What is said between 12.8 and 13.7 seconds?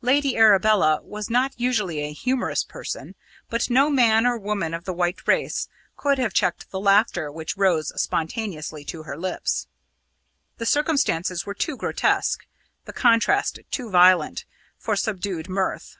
the contrast